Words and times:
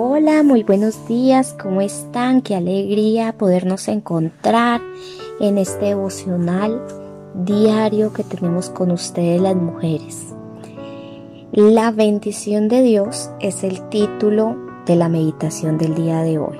Hola, 0.00 0.44
muy 0.44 0.62
buenos 0.62 1.08
días, 1.08 1.56
¿cómo 1.60 1.80
están? 1.80 2.40
Qué 2.40 2.54
alegría 2.54 3.36
podernos 3.36 3.88
encontrar 3.88 4.80
en 5.40 5.58
este 5.58 5.86
devocional 5.86 6.80
diario 7.34 8.12
que 8.12 8.22
tenemos 8.22 8.70
con 8.70 8.92
ustedes 8.92 9.40
las 9.40 9.56
mujeres. 9.56 10.36
La 11.50 11.90
bendición 11.90 12.68
de 12.68 12.82
Dios 12.82 13.30
es 13.40 13.64
el 13.64 13.88
título 13.88 14.56
de 14.86 14.94
la 14.94 15.08
meditación 15.08 15.78
del 15.78 15.96
día 15.96 16.22
de 16.22 16.38
hoy. 16.38 16.58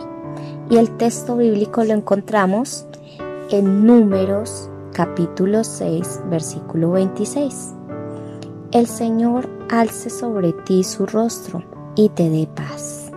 Y 0.69 0.77
el 0.77 0.97
texto 0.97 1.37
bíblico 1.37 1.85
lo 1.85 1.95
encontramos 1.95 2.87
en 3.53 3.87
Números 3.87 4.69
capítulo 4.93 5.63
6, 5.63 6.23
versículo 6.29 6.91
26. 6.91 7.73
El 8.73 8.89
Señor 8.89 9.49
alce 9.71 10.11
sobre 10.11 10.53
ti 10.53 10.83
su 10.83 11.07
rostro 11.07 11.63
y 11.95 12.09
te 12.09 12.29
dé 12.31 12.49
paz. 12.53 13.08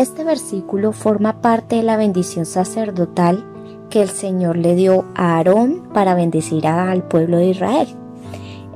Este 0.00 0.24
versículo 0.24 0.92
forma 0.92 1.42
parte 1.42 1.76
de 1.76 1.82
la 1.82 1.98
bendición 1.98 2.46
sacerdotal 2.46 3.44
que 3.90 4.00
el 4.00 4.08
Señor 4.08 4.56
le 4.56 4.74
dio 4.74 5.04
a 5.14 5.36
Aarón 5.36 5.90
para 5.92 6.14
bendecir 6.14 6.66
al 6.66 7.02
pueblo 7.06 7.36
de 7.36 7.50
Israel. 7.50 7.86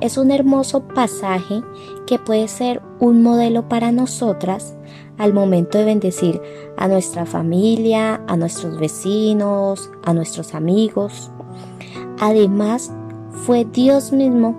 Es 0.01 0.19
un 0.19 0.29
hermoso 0.29 0.81
pasaje 0.87 1.63
que 2.05 2.19
puede 2.19 2.47
ser 2.47 2.79
un 2.99 3.23
modelo 3.23 3.67
para 3.67 3.91
nosotras 3.91 4.75
al 5.17 5.33
momento 5.33 5.79
de 5.79 5.85
bendecir 5.85 6.39
a 6.77 6.87
nuestra 6.87 7.25
familia, 7.25 8.21
a 8.27 8.37
nuestros 8.37 8.77
vecinos, 8.77 9.89
a 10.03 10.13
nuestros 10.13 10.53
amigos. 10.53 11.31
Además, 12.19 12.93
fue 13.31 13.65
Dios 13.65 14.11
mismo 14.11 14.55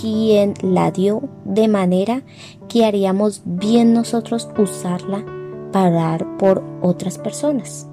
quien 0.00 0.54
la 0.62 0.90
dio 0.90 1.22
de 1.44 1.68
manera 1.68 2.24
que 2.68 2.84
haríamos 2.84 3.42
bien 3.44 3.94
nosotros 3.94 4.48
usarla 4.58 5.24
para 5.72 5.90
dar 5.90 6.38
por 6.38 6.62
otras 6.82 7.18
personas. 7.18 7.88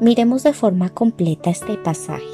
Miremos 0.00 0.42
de 0.42 0.52
forma 0.52 0.88
completa 0.90 1.50
este 1.50 1.76
pasaje. 1.76 2.24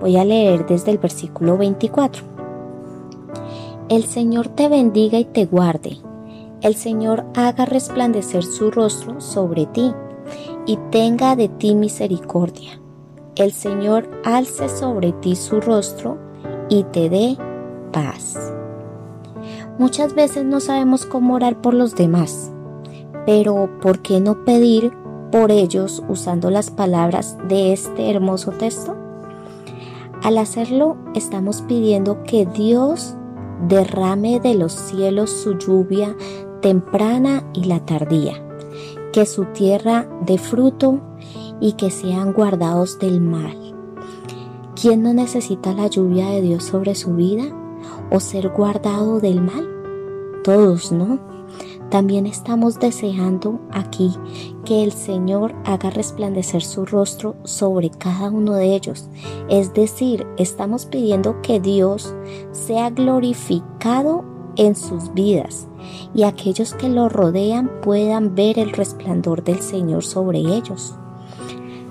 Voy 0.00 0.16
a 0.16 0.24
leer 0.24 0.66
desde 0.66 0.90
el 0.90 0.98
versículo 0.98 1.56
24. 1.56 2.22
El 3.88 4.04
Señor 4.04 4.48
te 4.48 4.68
bendiga 4.68 5.18
y 5.18 5.24
te 5.24 5.46
guarde. 5.46 5.98
El 6.60 6.74
Señor 6.76 7.24
haga 7.34 7.64
resplandecer 7.64 8.44
su 8.44 8.70
rostro 8.70 9.20
sobre 9.20 9.66
ti 9.66 9.92
y 10.66 10.76
tenga 10.90 11.34
de 11.34 11.48
ti 11.48 11.74
misericordia. 11.74 12.80
El 13.34 13.52
Señor 13.52 14.08
alce 14.24 14.68
sobre 14.68 15.12
ti 15.12 15.34
su 15.34 15.60
rostro 15.60 16.18
y 16.68 16.84
te 16.84 17.08
dé 17.08 17.36
paz. 17.92 18.52
Muchas 19.78 20.14
veces 20.14 20.44
no 20.44 20.60
sabemos 20.60 21.06
cómo 21.06 21.34
orar 21.34 21.60
por 21.60 21.74
los 21.74 21.94
demás 21.94 22.51
pero 23.26 23.68
¿por 23.80 24.00
qué 24.00 24.20
no 24.20 24.44
pedir 24.44 24.92
por 25.30 25.50
ellos 25.50 26.02
usando 26.08 26.50
las 26.50 26.70
palabras 26.70 27.36
de 27.48 27.72
este 27.72 28.10
hermoso 28.10 28.52
texto? 28.52 28.96
Al 30.22 30.38
hacerlo, 30.38 30.96
estamos 31.14 31.62
pidiendo 31.62 32.22
que 32.22 32.46
Dios 32.46 33.16
derrame 33.68 34.40
de 34.40 34.54
los 34.54 34.72
cielos 34.72 35.30
su 35.30 35.58
lluvia 35.58 36.16
temprana 36.60 37.42
y 37.52 37.64
la 37.64 37.84
tardía, 37.84 38.34
que 39.12 39.26
su 39.26 39.46
tierra 39.46 40.08
dé 40.24 40.38
fruto 40.38 41.00
y 41.60 41.72
que 41.72 41.90
sean 41.90 42.32
guardados 42.32 42.98
del 42.98 43.20
mal. 43.20 43.56
¿Quién 44.80 45.02
no 45.02 45.12
necesita 45.12 45.72
la 45.72 45.86
lluvia 45.86 46.28
de 46.30 46.40
Dios 46.40 46.64
sobre 46.64 46.94
su 46.94 47.14
vida 47.14 47.44
o 48.10 48.20
ser 48.20 48.48
guardado 48.48 49.20
del 49.20 49.40
mal? 49.40 49.68
Todos, 50.42 50.90
¿no? 50.90 51.20
También 51.90 52.26
estamos 52.26 52.78
deseando 52.78 53.60
aquí 53.70 54.12
que 54.64 54.82
el 54.82 54.92
Señor 54.92 55.54
haga 55.64 55.90
resplandecer 55.90 56.62
su 56.62 56.86
rostro 56.86 57.36
sobre 57.44 57.90
cada 57.90 58.30
uno 58.30 58.54
de 58.54 58.74
ellos. 58.74 59.08
Es 59.48 59.74
decir, 59.74 60.26
estamos 60.38 60.86
pidiendo 60.86 61.42
que 61.42 61.60
Dios 61.60 62.14
sea 62.52 62.90
glorificado 62.90 64.24
en 64.56 64.74
sus 64.74 65.12
vidas 65.12 65.68
y 66.14 66.22
aquellos 66.22 66.74
que 66.74 66.88
lo 66.88 67.08
rodean 67.08 67.70
puedan 67.82 68.34
ver 68.34 68.58
el 68.58 68.72
resplandor 68.72 69.44
del 69.44 69.60
Señor 69.60 70.04
sobre 70.04 70.38
ellos. 70.38 70.94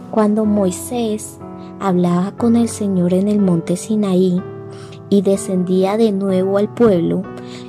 Cuando 0.09 0.45
Moisés 0.45 1.37
hablaba 1.79 2.31
con 2.31 2.55
el 2.55 2.69
Señor 2.69 3.13
en 3.13 3.27
el 3.27 3.39
monte 3.39 3.77
Sinaí, 3.77 4.41
y 5.11 5.21
descendía 5.21 5.97
de 5.97 6.13
nuevo 6.13 6.57
al 6.57 6.73
pueblo, 6.73 7.21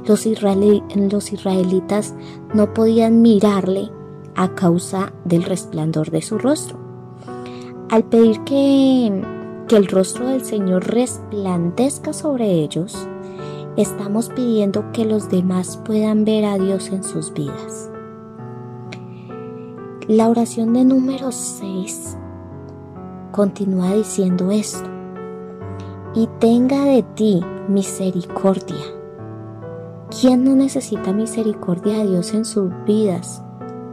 los, 0.05 0.27
israelitas 0.27 2.15
no 2.55 2.75
podían 2.75 3.23
mirarle 3.23 3.91
a 4.35 4.55
causa 4.55 5.13
del 5.25 5.45
resplandor 5.45 6.11
de 6.11 6.23
su 6.23 6.39
rostro. 6.39 6.79
Al 7.91 8.05
pedir 8.05 8.41
que, 8.45 9.23
que 9.69 9.77
el 9.77 9.87
rostro 9.87 10.27
del 10.27 10.45
Señor 10.45 10.87
resplandezca 10.87 12.13
sobre 12.13 12.51
ellos, 12.51 13.07
estamos 13.77 14.29
pidiendo 14.31 14.93
que 14.93 15.05
los 15.05 15.29
demás 15.31 15.79
puedan 15.85 16.25
ver 16.25 16.45
a 16.45 16.59
Dios 16.59 16.89
en 16.89 17.05
sus 17.05 17.33
vidas. 17.33 17.91
La 20.09 20.29
oración 20.29 20.73
de 20.73 20.85
número 20.85 21.31
6 21.31 22.17
continúa 23.31 23.95
diciendo 23.95 24.51
esto 24.51 24.89
y 26.15 26.29
tenga 26.39 26.85
de 26.85 27.03
ti 27.03 27.41
misericordia. 27.69 29.02
¿Quién 30.23 30.45
no 30.45 30.55
necesita 30.55 31.13
misericordia 31.13 31.99
de 31.99 32.11
Dios 32.11 32.33
en 32.33 32.45
sus 32.45 32.71
vidas? 32.87 33.43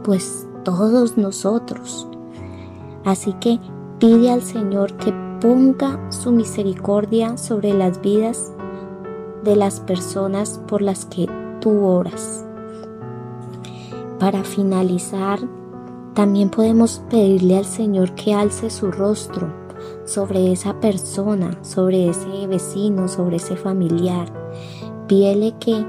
Pues 0.04 0.46
todos 0.62 1.18
nosotros. 1.18 2.06
Así 3.04 3.32
que 3.40 3.58
pide 3.98 4.30
al 4.30 4.40
Señor 4.40 4.92
que 4.92 5.12
ponga 5.40 5.98
su 6.12 6.30
misericordia 6.30 7.36
sobre 7.36 7.74
las 7.74 8.00
vidas 8.00 8.52
de 9.42 9.56
las 9.56 9.80
personas 9.80 10.60
por 10.68 10.82
las 10.82 11.04
que 11.04 11.28
tú 11.60 11.84
oras. 11.84 12.46
Para 14.20 14.44
finalizar, 14.44 15.40
también 16.14 16.48
podemos 16.48 17.02
pedirle 17.10 17.58
al 17.58 17.64
Señor 17.64 18.14
que 18.14 18.34
alce 18.34 18.70
su 18.70 18.92
rostro 18.92 19.52
sobre 20.04 20.52
esa 20.52 20.78
persona, 20.78 21.58
sobre 21.64 22.08
ese 22.08 22.46
vecino, 22.46 23.08
sobre 23.08 23.38
ese 23.38 23.56
familiar. 23.56 24.28
Pídele 25.08 25.56
que 25.58 25.84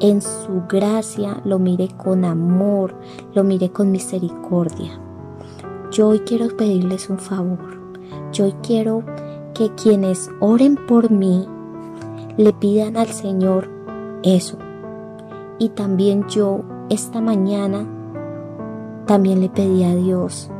en 0.00 0.20
su 0.22 0.62
gracia 0.68 1.40
lo 1.44 1.58
mire 1.58 1.88
con 1.96 2.24
amor, 2.24 2.94
lo 3.34 3.44
mire 3.44 3.70
con 3.70 3.90
misericordia. 3.90 5.00
Yo 5.90 6.08
hoy 6.08 6.20
quiero 6.20 6.54
pedirles 6.56 7.08
un 7.08 7.18
favor. 7.18 7.80
Yo 8.32 8.44
hoy 8.46 8.54
quiero 8.62 9.02
que 9.54 9.70
quienes 9.74 10.30
oren 10.40 10.76
por 10.86 11.10
mí 11.10 11.46
le 12.36 12.52
pidan 12.52 12.96
al 12.96 13.08
Señor 13.08 13.70
eso. 14.22 14.58
Y 15.58 15.70
también 15.70 16.26
yo 16.28 16.60
esta 16.90 17.20
mañana 17.20 17.86
también 19.06 19.40
le 19.40 19.48
pedí 19.48 19.84
a 19.84 19.94
Dios 19.94 20.50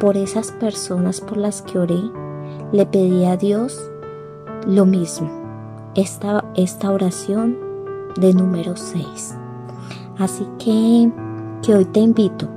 por 0.00 0.16
esas 0.16 0.50
personas 0.52 1.20
por 1.20 1.38
las 1.38 1.62
que 1.62 1.78
oré 1.78 2.00
le 2.72 2.84
pedí 2.84 3.24
a 3.24 3.36
Dios 3.36 3.90
lo 4.66 4.84
mismo, 4.84 5.30
esta, 5.94 6.44
esta 6.56 6.90
oración 6.90 7.65
de 8.18 8.34
número 8.34 8.76
6. 8.76 9.34
Así 10.18 10.46
que, 10.58 11.10
que 11.62 11.74
hoy 11.74 11.84
te 11.86 12.00
invito 12.00 12.48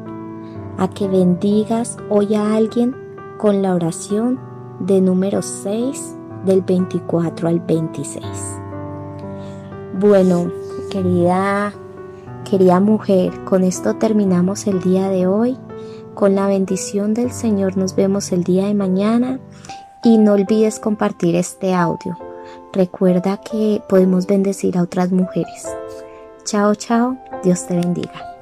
a 0.78 0.90
que 0.90 1.08
bendigas 1.08 1.98
hoy 2.10 2.36
a 2.36 2.56
alguien 2.56 2.96
con 3.38 3.62
la 3.62 3.76
oración 3.76 4.40
de 4.80 5.02
número 5.02 5.42
6 5.42 6.16
del 6.46 6.62
24 6.62 7.50
al 7.50 7.60
26. 7.60 8.24
Bueno, 10.00 10.52
querida, 10.90 11.74
querida 12.50 12.80
mujer, 12.80 13.44
con 13.44 13.64
esto 13.64 13.96
terminamos 13.96 14.68
el 14.68 14.82
día 14.82 15.10
de 15.10 15.28
hoy. 15.28 15.58
Con 16.14 16.36
la 16.36 16.48
bendición 16.48 17.14
del 17.14 17.32
Señor 17.32 17.78
nos 17.78 17.96
vemos 17.96 18.32
el 18.32 18.44
día 18.44 18.68
de 18.68 18.74
mañana 18.74 19.40
y 20.04 20.18
no 20.18 20.34
olvides 20.34 20.80
compartir 20.80 21.36
este 21.36 21.74
audio. 21.74 22.29
Recuerda 22.74 23.38
que 23.38 23.82
podemos 23.90 24.28
bendecir 24.28 24.78
a 24.78 24.84
otras 24.84 25.12
mujeres. 25.12 25.68
Chao, 26.46 26.76
chao. 26.76 27.18
Dios 27.44 27.66
te 27.68 27.76
bendiga. 27.76 28.39